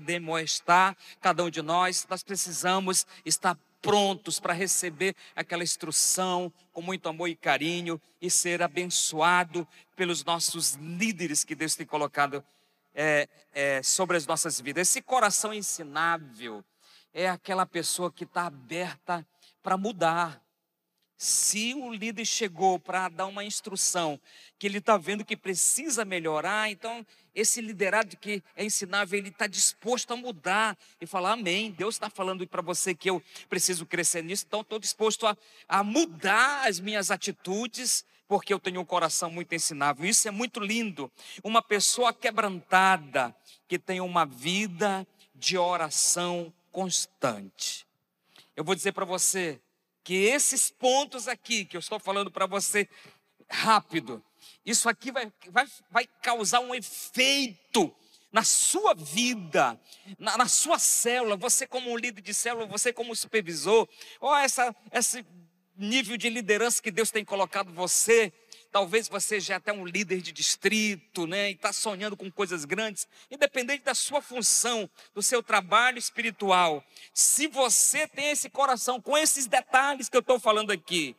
demonstrar 0.00 0.96
cada 1.20 1.44
um 1.44 1.50
de 1.50 1.62
nós, 1.62 2.06
nós 2.08 2.22
precisamos 2.22 3.06
estar 3.24 3.58
prontos 3.84 4.40
para 4.40 4.54
receber 4.54 5.14
aquela 5.36 5.62
instrução 5.62 6.50
com 6.72 6.80
muito 6.80 7.06
amor 7.06 7.28
e 7.28 7.36
carinho 7.36 8.00
e 8.18 8.30
ser 8.30 8.62
abençoado 8.62 9.68
pelos 9.94 10.24
nossos 10.24 10.72
líderes 10.76 11.44
que 11.44 11.54
Deus 11.54 11.76
tem 11.76 11.86
colocado 11.86 12.42
é, 12.94 13.28
é, 13.52 13.82
sobre 13.82 14.16
as 14.16 14.26
nossas 14.26 14.58
vidas. 14.58 14.88
Esse 14.88 15.02
coração 15.02 15.52
ensinável 15.52 16.64
é 17.12 17.28
aquela 17.28 17.66
pessoa 17.66 18.10
que 18.10 18.24
está 18.24 18.46
aberta 18.46 19.24
para 19.62 19.76
mudar. 19.76 20.42
Se 21.24 21.72
o 21.72 21.90
líder 21.90 22.26
chegou 22.26 22.78
para 22.78 23.08
dar 23.08 23.24
uma 23.24 23.42
instrução 23.42 24.20
que 24.58 24.66
ele 24.66 24.76
está 24.76 24.98
vendo 24.98 25.24
que 25.24 25.34
precisa 25.34 26.04
melhorar, 26.04 26.70
então 26.70 27.04
esse 27.34 27.62
liderado 27.62 28.14
que 28.18 28.42
é 28.54 28.62
ensinável, 28.62 29.18
ele 29.18 29.30
está 29.30 29.46
disposto 29.46 30.12
a 30.12 30.16
mudar 30.16 30.76
e 31.00 31.06
falar: 31.06 31.32
Amém. 31.32 31.70
Deus 31.70 31.94
está 31.94 32.10
falando 32.10 32.46
para 32.46 32.60
você 32.60 32.94
que 32.94 33.08
eu 33.08 33.22
preciso 33.48 33.86
crescer 33.86 34.22
nisso, 34.22 34.44
então 34.46 34.60
estou 34.60 34.78
disposto 34.78 35.26
a, 35.26 35.34
a 35.66 35.82
mudar 35.82 36.68
as 36.68 36.78
minhas 36.78 37.10
atitudes, 37.10 38.04
porque 38.28 38.52
eu 38.52 38.60
tenho 38.60 38.82
um 38.82 38.84
coração 38.84 39.30
muito 39.30 39.54
ensinável. 39.54 40.04
Isso 40.04 40.28
é 40.28 40.30
muito 40.30 40.60
lindo. 40.60 41.10
Uma 41.42 41.62
pessoa 41.62 42.12
quebrantada, 42.12 43.34
que 43.66 43.78
tem 43.78 43.98
uma 43.98 44.26
vida 44.26 45.08
de 45.34 45.56
oração 45.56 46.52
constante. 46.70 47.86
Eu 48.54 48.62
vou 48.62 48.74
dizer 48.74 48.92
para 48.92 49.06
você 49.06 49.58
que 50.04 50.14
esses 50.26 50.70
pontos 50.70 51.26
aqui 51.26 51.64
que 51.64 51.76
eu 51.76 51.80
estou 51.80 51.98
falando 51.98 52.30
para 52.30 52.46
você 52.46 52.86
rápido, 53.48 54.22
isso 54.64 54.88
aqui 54.88 55.10
vai, 55.10 55.32
vai, 55.50 55.66
vai 55.90 56.06
causar 56.22 56.60
um 56.60 56.74
efeito 56.74 57.92
na 58.30 58.44
sua 58.44 58.94
vida, 58.94 59.80
na, 60.18 60.36
na, 60.36 60.48
sua 60.48 60.78
célula, 60.78 61.36
você 61.36 61.66
como 61.66 61.96
líder 61.96 62.20
de 62.20 62.34
célula, 62.34 62.66
você 62.66 62.92
como 62.92 63.14
supervisor, 63.14 63.88
ó, 64.20 64.36
essa, 64.36 64.74
esse 64.92 65.24
nível 65.76 66.16
de 66.16 66.28
liderança 66.28 66.82
que 66.82 66.90
Deus 66.90 67.10
tem 67.10 67.24
colocado 67.24 67.72
você, 67.72 68.32
talvez 68.74 69.06
você 69.06 69.38
já 69.38 69.54
é 69.54 69.56
até 69.58 69.72
um 69.72 69.86
líder 69.86 70.20
de 70.20 70.32
distrito, 70.32 71.28
né, 71.28 71.48
e 71.48 71.54
está 71.54 71.72
sonhando 71.72 72.16
com 72.16 72.28
coisas 72.28 72.64
grandes, 72.64 73.06
independente 73.30 73.84
da 73.84 73.94
sua 73.94 74.20
função, 74.20 74.90
do 75.14 75.22
seu 75.22 75.44
trabalho 75.44 75.96
espiritual, 75.96 76.84
se 77.12 77.46
você 77.46 78.08
tem 78.08 78.32
esse 78.32 78.50
coração 78.50 79.00
com 79.00 79.16
esses 79.16 79.46
detalhes 79.46 80.08
que 80.08 80.16
eu 80.16 80.20
estou 80.20 80.40
falando 80.40 80.72
aqui, 80.72 81.14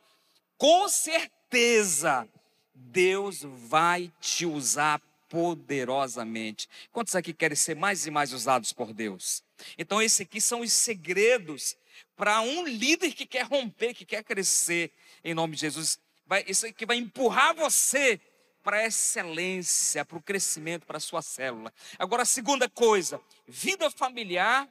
com 0.58 0.86
certeza 0.86 2.28
Deus 2.74 3.40
vai 3.42 4.12
te 4.20 4.44
usar 4.44 5.00
poderosamente. 5.26 6.68
Quantos 6.92 7.16
aqui 7.16 7.32
querem 7.32 7.56
ser 7.56 7.74
mais 7.74 8.06
e 8.06 8.10
mais 8.10 8.34
usados 8.34 8.70
por 8.74 8.92
Deus? 8.92 9.42
Então, 9.78 10.02
esses 10.02 10.20
aqui 10.20 10.42
são 10.42 10.60
os 10.60 10.74
segredos 10.74 11.74
para 12.14 12.42
um 12.42 12.66
líder 12.66 13.12
que 13.12 13.24
quer 13.24 13.46
romper, 13.46 13.94
que 13.94 14.04
quer 14.04 14.22
crescer 14.22 14.92
em 15.24 15.32
nome 15.32 15.54
de 15.54 15.62
Jesus. 15.62 15.98
Vai, 16.26 16.44
isso 16.48 16.66
aqui 16.66 16.84
vai 16.84 16.96
empurrar 16.96 17.54
você 17.54 18.20
para 18.62 18.78
a 18.78 18.86
excelência, 18.86 20.04
para 20.04 20.18
o 20.18 20.22
crescimento, 20.22 20.86
para 20.86 20.96
a 20.96 21.00
sua 21.00 21.22
célula. 21.22 21.72
Agora, 21.98 22.22
a 22.22 22.26
segunda 22.26 22.68
coisa, 22.68 23.20
vida 23.46 23.90
familiar 23.90 24.68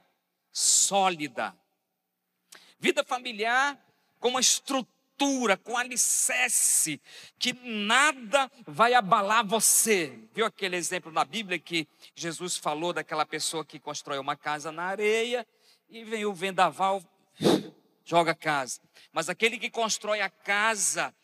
sólida. 0.52 1.56
Vida 2.80 3.04
familiar 3.04 3.80
com 4.20 4.30
uma 4.30 4.42
estrutura 4.42 4.96
com 5.64 5.78
alicerce, 5.78 7.02
que 7.40 7.54
nada 7.54 8.52
vai 8.68 8.94
abalar 8.94 9.46
você. 9.46 10.20
Viu 10.34 10.46
aquele 10.46 10.76
exemplo 10.76 11.12
na 11.12 11.24
Bíblia 11.24 11.58
que 11.58 11.88
Jesus 12.14 12.58
falou 12.58 12.92
daquela 12.92 13.26
pessoa 13.26 13.64
que 13.64 13.80
constrói 13.80 14.18
uma 14.20 14.36
casa 14.36 14.74
na 14.74 14.84
areia 14.84 15.48
e 15.90 16.04
vem 16.04 16.26
o 16.26 16.34
vendaval, 16.34 17.02
joga 18.04 18.32
a 18.32 18.36
casa. 18.36 18.82
Mas 19.14 19.30
aquele 19.30 19.58
que 19.58 19.70
constrói 19.70 20.20
a 20.20 20.30
casa 20.30 21.16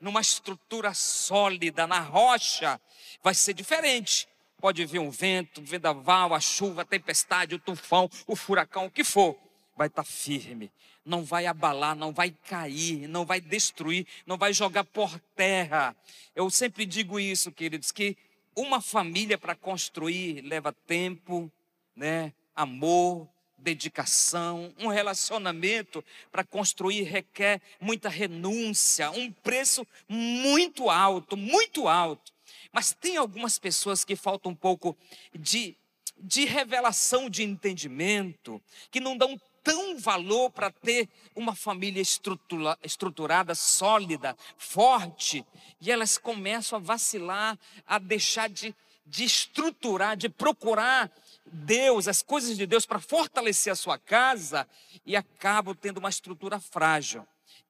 numa 0.00 0.20
estrutura 0.20 0.94
sólida, 0.94 1.86
na 1.86 2.00
rocha, 2.00 2.80
vai 3.22 3.34
ser 3.34 3.54
diferente. 3.54 4.28
Pode 4.58 4.84
vir 4.84 4.98
um 4.98 5.10
vento, 5.10 5.60
o 5.60 5.64
vendaval, 5.64 6.34
a 6.34 6.40
chuva, 6.40 6.82
a 6.82 6.84
tempestade, 6.84 7.54
o 7.54 7.58
tufão, 7.58 8.08
o 8.26 8.34
furacão, 8.34 8.86
o 8.86 8.90
que 8.90 9.04
for, 9.04 9.36
vai 9.76 9.86
estar 9.88 10.04
firme 10.04 10.70
não 11.06 11.22
vai 11.22 11.46
abalar, 11.46 11.94
não 11.94 12.12
vai 12.12 12.30
cair, 12.30 13.06
não 13.06 13.24
vai 13.24 13.40
destruir, 13.40 14.06
não 14.26 14.36
vai 14.36 14.52
jogar 14.52 14.82
por 14.82 15.20
terra. 15.36 15.96
Eu 16.34 16.50
sempre 16.50 16.84
digo 16.84 17.20
isso, 17.20 17.52
queridos, 17.52 17.92
que 17.92 18.16
uma 18.56 18.80
família 18.80 19.38
para 19.38 19.54
construir 19.54 20.40
leva 20.42 20.72
tempo, 20.72 21.50
né? 21.94 22.32
Amor, 22.54 23.28
dedicação, 23.58 24.72
um 24.78 24.88
relacionamento 24.88 26.04
para 26.30 26.44
construir 26.44 27.02
requer 27.02 27.60
muita 27.80 28.08
renúncia, 28.08 29.10
um 29.10 29.30
preço 29.30 29.86
muito 30.08 30.90
alto, 30.90 31.36
muito 31.36 31.88
alto. 31.88 32.32
Mas 32.72 32.92
tem 32.92 33.16
algumas 33.16 33.58
pessoas 33.58 34.04
que 34.04 34.14
faltam 34.14 34.52
um 34.52 34.54
pouco 34.54 34.96
de, 35.34 35.76
de 36.18 36.44
revelação 36.44 37.30
de 37.30 37.42
entendimento, 37.42 38.60
que 38.90 39.00
não 39.00 39.16
dão 39.16 39.40
tão 39.66 39.98
valor 39.98 40.50
para 40.50 40.70
ter 40.70 41.08
uma 41.34 41.52
família 41.52 42.00
estrutura, 42.00 42.78
estruturada, 42.84 43.52
sólida, 43.52 44.36
forte, 44.56 45.44
e 45.80 45.90
elas 45.90 46.16
começam 46.16 46.78
a 46.78 46.80
vacilar, 46.80 47.58
a 47.84 47.98
deixar 47.98 48.48
de, 48.48 48.72
de 49.04 49.24
estruturar, 49.24 50.16
de 50.16 50.28
procurar 50.28 51.10
Deus, 51.46 52.08
as 52.08 52.22
coisas 52.22 52.56
de 52.56 52.66
Deus 52.66 52.84
para 52.84 53.00
fortalecer 53.00 53.72
a 53.72 53.76
sua 53.76 53.98
casa, 53.98 54.68
e 55.04 55.16
acabam 55.16 55.74
tendo 55.74 55.98
uma 55.98 56.08
estrutura 56.08 56.58
frágil. 56.60 57.26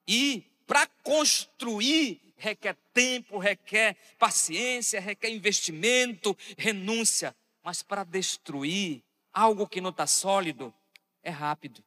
E 0.07 0.45
para 0.67 0.87
construir 1.03 2.21
requer 2.37 2.77
tempo, 2.93 3.39
requer 3.39 3.97
paciência, 4.19 5.01
requer 5.01 5.31
investimento, 5.31 6.37
renúncia. 6.57 7.35
Mas 7.63 7.83
para 7.83 8.05
destruir 8.05 9.03
algo 9.33 9.67
que 9.67 9.81
não 9.81 9.91
está 9.91 10.07
sólido, 10.07 10.73
é 11.23 11.31
rápido. 11.31 11.83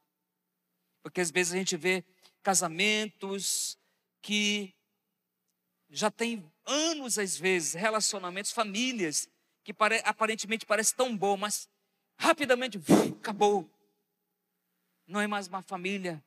Porque 1.02 1.20
às 1.20 1.30
vezes 1.30 1.54
a 1.54 1.56
gente 1.56 1.76
vê 1.76 2.04
casamentos 2.42 3.78
que 4.20 4.74
já 5.88 6.10
tem 6.10 6.44
anos, 6.66 7.18
às 7.18 7.36
vezes, 7.36 7.74
relacionamentos, 7.74 8.52
famílias, 8.52 9.28
que 9.64 9.72
pare, 9.72 10.00
aparentemente 10.04 10.64
parece 10.66 10.94
tão 10.94 11.16
bom, 11.16 11.36
mas 11.36 11.68
rapidamente 12.20 12.78
acabou. 13.18 13.68
Não 15.06 15.20
é 15.20 15.26
mais 15.26 15.48
uma 15.48 15.62
família, 15.62 16.22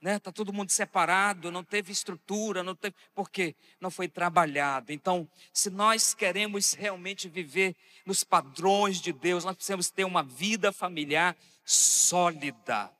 né? 0.00 0.18
Tá 0.18 0.32
todo 0.32 0.52
mundo 0.52 0.70
separado, 0.70 1.52
não 1.52 1.62
teve 1.62 1.92
estrutura, 1.92 2.62
não 2.62 2.74
teve, 2.74 2.96
porque 3.14 3.54
não 3.80 3.90
foi 3.90 4.08
trabalhado. 4.08 4.90
Então, 4.90 5.28
se 5.52 5.70
nós 5.70 6.14
queremos 6.14 6.72
realmente 6.72 7.28
viver 7.28 7.76
nos 8.06 8.24
padrões 8.24 9.00
de 9.00 9.12
Deus, 9.12 9.44
nós 9.44 9.54
precisamos 9.54 9.90
ter 9.90 10.04
uma 10.04 10.22
vida 10.22 10.72
familiar 10.72 11.36
sólida, 11.64 12.90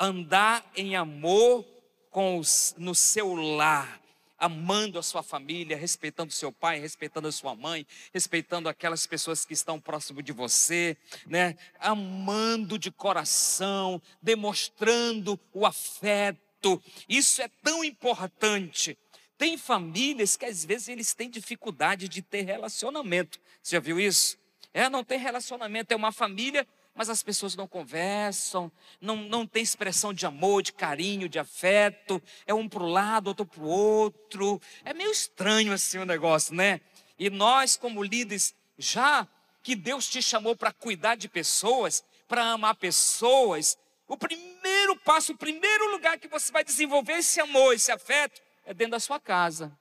andar 0.00 0.64
em 0.74 0.96
amor 0.96 1.64
com 2.10 2.38
os, 2.38 2.74
no 2.78 2.94
seu 2.94 3.34
lar, 3.34 4.00
amando 4.38 4.98
a 4.98 5.02
sua 5.02 5.22
família, 5.22 5.76
respeitando 5.76 6.32
seu 6.32 6.52
pai, 6.52 6.78
respeitando 6.78 7.28
a 7.28 7.32
sua 7.32 7.54
mãe, 7.54 7.86
respeitando 8.12 8.68
aquelas 8.68 9.06
pessoas 9.06 9.44
que 9.44 9.54
estão 9.54 9.80
próximo 9.80 10.22
de 10.22 10.32
você, 10.32 10.96
né? 11.26 11.56
Amando 11.78 12.78
de 12.78 12.90
coração, 12.90 14.00
demonstrando 14.20 15.38
o 15.52 15.64
afeto. 15.64 16.82
Isso 17.08 17.40
é 17.42 17.48
tão 17.62 17.84
importante. 17.84 18.98
Tem 19.38 19.58
famílias 19.58 20.36
que 20.36 20.46
às 20.46 20.64
vezes 20.64 20.88
eles 20.88 21.14
têm 21.14 21.28
dificuldade 21.28 22.08
de 22.08 22.22
ter 22.22 22.42
relacionamento. 22.42 23.38
Você 23.62 23.76
já 23.76 23.80
viu 23.80 24.00
isso? 24.00 24.38
É, 24.72 24.90
não 24.90 25.02
tem 25.02 25.18
relacionamento, 25.18 25.92
é 25.92 25.96
uma 25.96 26.12
família 26.12 26.66
mas 26.96 27.10
as 27.10 27.22
pessoas 27.22 27.54
não 27.54 27.68
conversam, 27.68 28.72
não, 29.00 29.16
não 29.16 29.46
tem 29.46 29.62
expressão 29.62 30.14
de 30.14 30.24
amor, 30.24 30.62
de 30.62 30.72
carinho, 30.72 31.28
de 31.28 31.38
afeto, 31.38 32.20
é 32.46 32.54
um 32.54 32.66
para 32.66 32.82
o 32.82 32.88
lado, 32.88 33.28
outro 33.28 33.44
para 33.44 33.62
o 33.62 33.68
outro. 33.68 34.60
É 34.82 34.94
meio 34.94 35.12
estranho 35.12 35.74
assim 35.74 35.98
o 35.98 36.06
negócio, 36.06 36.54
né? 36.54 36.80
E 37.18 37.28
nós, 37.28 37.76
como 37.76 38.02
líderes, 38.02 38.54
já 38.78 39.28
que 39.62 39.76
Deus 39.76 40.08
te 40.08 40.22
chamou 40.22 40.56
para 40.56 40.72
cuidar 40.72 41.16
de 41.16 41.28
pessoas, 41.28 42.02
para 42.26 42.44
amar 42.50 42.74
pessoas, 42.76 43.76
o 44.08 44.16
primeiro 44.16 44.96
passo, 45.00 45.32
o 45.32 45.36
primeiro 45.36 45.90
lugar 45.90 46.18
que 46.18 46.28
você 46.28 46.50
vai 46.50 46.64
desenvolver 46.64 47.18
esse 47.18 47.40
amor, 47.40 47.74
esse 47.74 47.92
afeto, 47.92 48.40
é 48.64 48.72
dentro 48.72 48.92
da 48.92 49.00
sua 49.00 49.20
casa, 49.20 49.76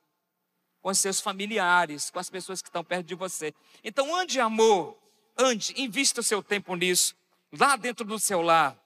com 0.82 0.94
seus 0.94 1.22
familiares, 1.22 2.10
com 2.10 2.20
as 2.20 2.30
pessoas 2.30 2.62
que 2.62 2.68
estão 2.68 2.84
perto 2.84 3.06
de 3.06 3.16
você. 3.16 3.54
Então, 3.84 4.14
ande 4.16 4.40
amor, 4.40 4.98
ande, 5.38 5.74
invista 5.78 6.22
o 6.22 6.24
seu 6.24 6.42
tempo 6.42 6.76
nisso, 6.76 7.16
lá 7.52 7.76
dentro 7.76 8.06
do 8.06 8.20
seu 8.20 8.42
lar, 8.42 8.78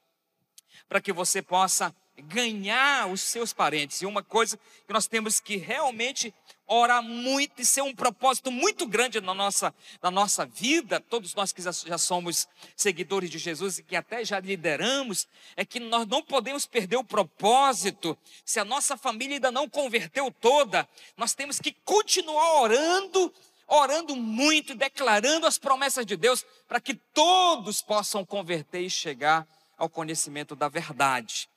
para 0.88 1.01
que 1.01 1.13
você 1.13 1.41
possa 1.41 1.94
ganhar 2.22 3.08
os 3.08 3.22
seus 3.22 3.53
parentes. 3.53 4.01
E 4.01 4.06
uma 4.06 4.24
coisa 4.24 4.58
que 4.86 4.94
nós 4.94 5.08
temos 5.08 5.39
que 5.39 5.56
realmente 5.58 6.34
orar 6.68 7.01
muito 7.01 7.62
e 7.62 7.65
ser 7.65 7.82
um 7.82 7.96
propósito 7.96 8.51
muito 8.51 8.86
grande 8.86 9.20
na 9.20 9.34
nossa, 9.34 9.74
na 10.01 10.12
nossa 10.12 10.46
vida, 10.46 11.00
todos 11.00 11.34
nós 11.34 11.51
que 11.51 11.62
já, 11.62 11.72
já 11.72 11.98
somos 11.98 12.48
seguidores 12.75 13.29
de 13.29 13.39
Jesus 13.39 13.79
e 13.79 13.84
que 13.84 13.96
até 13.96 14.24
já 14.24 14.39
lideramos, 14.39 15.27
é 15.56 15.65
que 15.65 15.79
nós 15.79 16.06
não 16.06 16.22
podemos 16.22 16.68
perder 16.68 16.98
o 16.98 17.03
propósito. 17.03 18.16
Se 18.46 18.59
a 18.59 18.66
nossa 18.66 18.96
família 18.96 19.38
ainda 19.38 19.51
não 19.51 19.68
converteu 19.68 20.31
toda, 20.40 20.88
nós 21.18 21.33
temos 21.33 21.59
que 21.59 21.72
continuar 21.83 22.62
orando 22.62 23.33
orando 23.70 24.16
muito, 24.16 24.74
declarando 24.74 25.46
as 25.46 25.60
promessas 25.60 26.05
de 26.05 26.18
Deus, 26.18 26.44
para 26.68 26.82
que 26.82 26.96
todos 26.96 27.82
possam 27.82 28.25
converter 28.25 28.82
e 28.82 28.90
chegar 28.90 29.48
ao 29.77 29.88
conhecimento 29.88 30.55
da 30.55 30.68
verdade. 30.68 31.48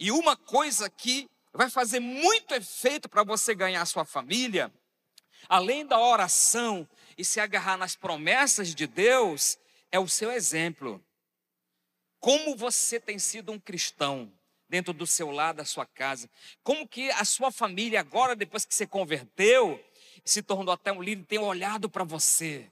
E 0.00 0.10
uma 0.10 0.36
coisa 0.36 0.88
que 0.88 1.28
vai 1.52 1.68
fazer 1.68 2.00
muito 2.00 2.54
efeito 2.54 3.08
para 3.08 3.22
você 3.22 3.54
ganhar 3.54 3.82
a 3.82 3.86
sua 3.86 4.04
família, 4.04 4.72
além 5.48 5.84
da 5.84 6.00
oração 6.00 6.88
e 7.16 7.24
se 7.24 7.38
agarrar 7.40 7.76
nas 7.76 7.94
promessas 7.94 8.74
de 8.74 8.86
Deus, 8.86 9.58
é 9.90 9.98
o 9.98 10.08
seu 10.08 10.32
exemplo. 10.32 11.04
Como 12.20 12.56
você 12.56 12.98
tem 12.98 13.18
sido 13.18 13.52
um 13.52 13.58
cristão 13.58 14.32
dentro 14.68 14.92
do 14.92 15.06
seu 15.06 15.30
lar, 15.30 15.54
da 15.54 15.64
sua 15.64 15.86
casa? 15.86 16.28
Como 16.62 16.86
que 16.86 17.10
a 17.10 17.24
sua 17.24 17.50
família 17.50 18.00
agora, 18.00 18.34
depois 18.34 18.64
que 18.64 18.74
você 18.74 18.86
converteu, 18.86 19.82
se 20.28 20.42
tornou 20.42 20.72
até 20.72 20.92
um 20.92 21.02
líder, 21.02 21.24
tem 21.24 21.38
olhado 21.38 21.88
para 21.88 22.04
você. 22.04 22.70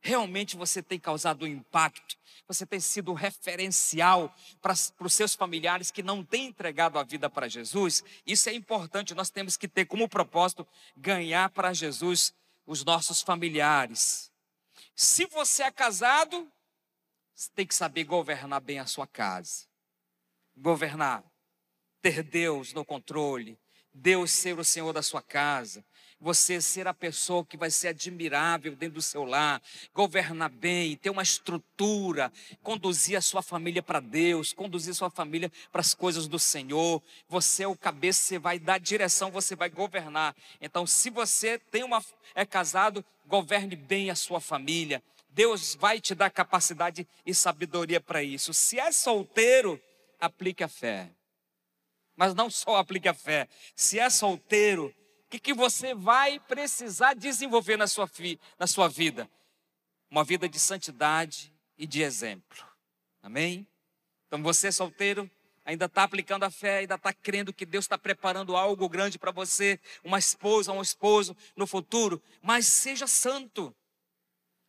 Realmente 0.00 0.56
você 0.56 0.82
tem 0.82 0.98
causado 0.98 1.44
um 1.44 1.48
impacto. 1.48 2.16
Você 2.46 2.66
tem 2.66 2.78
sido 2.78 3.10
um 3.10 3.14
referencial 3.14 4.34
para, 4.60 4.74
os 5.00 5.14
seus 5.14 5.34
familiares 5.34 5.90
que 5.90 6.02
não 6.02 6.22
têm 6.22 6.46
entregado 6.46 6.98
a 6.98 7.02
vida 7.02 7.30
para 7.30 7.48
Jesus. 7.48 8.04
Isso 8.26 8.48
é 8.50 8.52
importante. 8.52 9.14
Nós 9.14 9.30
temos 9.30 9.56
que 9.56 9.66
ter 9.66 9.86
como 9.86 10.08
propósito 10.08 10.66
ganhar 10.96 11.48
para 11.50 11.72
Jesus 11.72 12.34
os 12.66 12.84
nossos 12.84 13.22
familiares. 13.22 14.30
Se 14.94 15.26
você 15.26 15.62
é 15.62 15.70
casado, 15.70 16.50
você 17.34 17.50
tem 17.54 17.66
que 17.66 17.74
saber 17.74 18.04
governar 18.04 18.60
bem 18.60 18.78
a 18.78 18.86
sua 18.86 19.06
casa. 19.06 19.64
Governar, 20.56 21.24
ter 22.00 22.22
Deus 22.22 22.72
no 22.72 22.84
controle, 22.84 23.58
Deus 23.92 24.30
ser 24.30 24.58
o 24.58 24.64
Senhor 24.64 24.92
da 24.92 25.02
sua 25.02 25.22
casa, 25.22 25.84
você 26.24 26.58
ser 26.58 26.88
a 26.88 26.94
pessoa 26.94 27.44
que 27.44 27.54
vai 27.54 27.70
ser 27.70 27.88
admirável 27.88 28.74
dentro 28.74 28.94
do 28.94 29.02
seu 29.02 29.24
lar, 29.24 29.60
governar 29.92 30.48
bem, 30.48 30.96
ter 30.96 31.10
uma 31.10 31.22
estrutura, 31.22 32.32
conduzir 32.62 33.18
a 33.18 33.20
sua 33.20 33.42
família 33.42 33.82
para 33.82 34.00
Deus, 34.00 34.54
conduzir 34.54 34.92
a 34.92 34.94
sua 34.94 35.10
família 35.10 35.52
para 35.70 35.82
as 35.82 35.92
coisas 35.92 36.26
do 36.26 36.38
Senhor. 36.38 37.02
Você 37.28 37.64
é 37.64 37.68
o 37.68 37.76
cabeça, 37.76 38.22
você 38.22 38.38
vai 38.38 38.58
dar 38.58 38.80
direção, 38.80 39.30
você 39.30 39.54
vai 39.54 39.68
governar. 39.68 40.34
Então, 40.62 40.86
se 40.86 41.10
você 41.10 41.58
tem 41.70 41.84
uma 41.84 42.02
é 42.34 42.46
casado, 42.46 43.04
governe 43.26 43.76
bem 43.76 44.08
a 44.08 44.14
sua 44.14 44.40
família. 44.40 45.02
Deus 45.28 45.74
vai 45.74 46.00
te 46.00 46.14
dar 46.14 46.30
capacidade 46.30 47.06
e 47.26 47.34
sabedoria 47.34 48.00
para 48.00 48.22
isso. 48.22 48.54
Se 48.54 48.80
é 48.80 48.90
solteiro, 48.90 49.78
aplique 50.18 50.64
a 50.64 50.68
fé. 50.68 51.10
Mas 52.16 52.34
não 52.34 52.48
só 52.48 52.76
aplique 52.76 53.08
a 53.08 53.14
fé. 53.14 53.46
Se 53.76 53.98
é 53.98 54.08
solteiro, 54.08 54.94
que, 55.34 55.38
que 55.38 55.54
você 55.54 55.94
vai 55.94 56.38
precisar 56.38 57.14
desenvolver 57.14 57.76
na 57.76 57.86
sua, 57.86 58.10
na 58.58 58.66
sua 58.66 58.88
vida? 58.88 59.28
Uma 60.10 60.22
vida 60.22 60.48
de 60.48 60.58
santidade 60.58 61.52
e 61.76 61.86
de 61.86 62.02
exemplo. 62.02 62.64
Amém? 63.22 63.66
Então 64.26 64.42
você 64.42 64.70
solteiro, 64.70 65.28
ainda 65.64 65.86
está 65.86 66.04
aplicando 66.04 66.44
a 66.44 66.50
fé, 66.50 66.78
ainda 66.78 66.94
está 66.94 67.12
crendo 67.12 67.52
que 67.52 67.66
Deus 67.66 67.84
está 67.84 67.98
preparando 67.98 68.54
algo 68.54 68.88
grande 68.88 69.18
para 69.18 69.32
você, 69.32 69.80
uma 70.04 70.18
esposa, 70.18 70.72
um 70.72 70.82
esposo 70.82 71.36
no 71.56 71.66
futuro, 71.66 72.22
mas 72.40 72.66
seja 72.66 73.06
santo, 73.06 73.74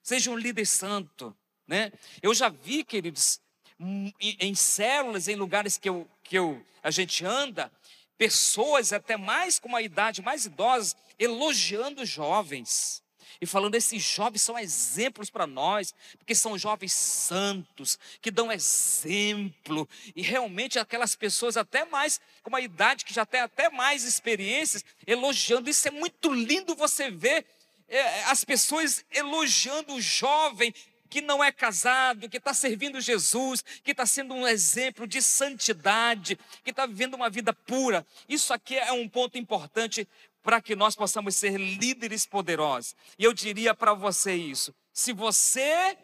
seja 0.01 0.31
um 0.31 0.37
líder 0.37 0.65
santo, 0.65 1.35
né? 1.67 1.91
Eu 2.21 2.33
já 2.33 2.49
vi, 2.49 2.83
queridos, 2.83 3.39
em, 3.79 4.13
em 4.19 4.55
células, 4.55 5.27
em 5.27 5.35
lugares 5.35 5.77
que, 5.77 5.89
eu, 5.89 6.09
que 6.23 6.37
eu, 6.37 6.65
a 6.81 6.89
gente 6.89 7.25
anda, 7.25 7.71
pessoas 8.17 8.93
até 8.93 9.17
mais 9.17 9.59
com 9.59 9.67
uma 9.67 9.81
idade 9.81 10.21
mais 10.21 10.45
idosa 10.45 10.95
elogiando 11.17 12.05
jovens. 12.05 13.03
E 13.41 13.45
falando 13.45 13.75
esses 13.75 14.01
jovens 14.01 14.41
são 14.41 14.57
exemplos 14.57 15.29
para 15.29 15.45
nós, 15.45 15.93
porque 16.17 16.33
são 16.33 16.57
jovens 16.57 16.93
santos, 16.93 17.99
que 18.21 18.31
dão 18.31 18.51
exemplo, 18.51 19.87
e 20.15 20.21
realmente 20.21 20.79
aquelas 20.79 21.15
pessoas 21.15 21.57
até 21.57 21.83
mais 21.85 22.19
com 22.41 22.49
uma 22.49 22.61
idade 22.61 23.03
que 23.03 23.13
já 23.13 23.25
tem 23.25 23.41
até 23.41 23.69
mais 23.69 24.03
experiências, 24.03 24.85
elogiando, 25.05 25.69
isso 25.69 25.87
é 25.87 25.91
muito 25.91 26.33
lindo 26.33 26.75
você 26.75 27.11
ver 27.11 27.45
é, 27.87 28.23
as 28.25 28.43
pessoas 28.43 29.05
elogiando 29.11 29.93
o 29.93 30.01
jovem 30.01 30.73
que 31.09 31.21
não 31.21 31.43
é 31.43 31.51
casado, 31.51 32.29
que 32.29 32.37
está 32.37 32.53
servindo 32.53 32.99
Jesus, 32.99 33.63
que 33.83 33.91
está 33.91 34.05
sendo 34.05 34.33
um 34.33 34.47
exemplo 34.47 35.07
de 35.07 35.21
santidade, 35.21 36.37
que 36.63 36.71
está 36.71 36.85
vivendo 36.85 37.13
uma 37.13 37.29
vida 37.29 37.53
pura. 37.53 38.05
Isso 38.27 38.53
aqui 38.53 38.77
é 38.77 38.91
um 38.91 39.07
ponto 39.07 39.37
importante 39.37 40.07
para 40.43 40.61
que 40.61 40.75
nós 40.75 40.95
possamos 40.95 41.35
ser 41.35 41.57
líderes 41.57 42.25
poderosos. 42.25 42.95
E 43.17 43.23
eu 43.23 43.33
diria 43.33 43.73
para 43.73 43.93
você 43.93 44.35
isso: 44.35 44.73
se 44.93 45.11
você 45.11 45.97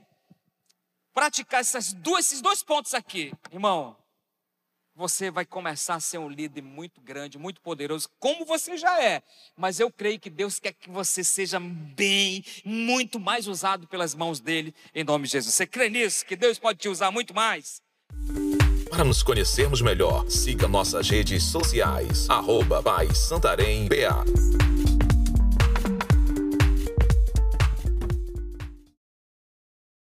praticar 1.14 1.62
essas 1.62 1.94
duas, 1.94 2.26
esses 2.26 2.42
dois 2.42 2.64
pontos 2.64 2.94
aqui, 2.94 3.34
irmão, 3.52 3.96
você 4.96 5.32
vai 5.32 5.46
começar 5.46 5.96
a 5.96 6.00
ser 6.00 6.18
um 6.18 6.30
líder 6.30 6.62
muito 6.62 7.02
grande, 7.02 7.38
muito 7.38 7.62
poderoso, 7.62 8.10
como 8.20 8.46
você 8.46 8.78
já 8.78 9.02
é. 9.02 9.22
Mas 9.56 9.80
eu 9.80 9.92
creio 9.92 10.20
que 10.20 10.30
Deus 10.30 10.60
quer 10.60 10.74
que 10.74 10.90
você 10.90 11.24
seja 11.24 11.60
bem, 11.60 12.44
muito 12.66 13.20
mais 13.20 13.48
usado 13.48 13.88
pelas 13.88 14.14
mãos 14.14 14.40
dele, 14.40 14.74
em 14.94 15.04
nome 15.04 15.26
de 15.26 15.34
Jesus. 15.34 15.54
Você 15.54 15.66
crê 15.66 15.90
nisso? 15.90 16.26
Que 16.26 16.36
Deus 16.36 16.60
pode 16.60 16.80
te 16.80 16.90
usar 16.90 17.12
muito 17.12 17.34
mais? 17.34 17.82
Para 18.90 19.06
nos 19.06 19.24
conhecermos 19.24 19.82
melhor, 19.82 20.30
siga 20.30 20.68
nossas 20.68 21.10
redes 21.10 21.44
sociais, 21.44 22.30
arroba 22.30 22.84
Santarém 23.16 23.88
BA. 23.88 24.81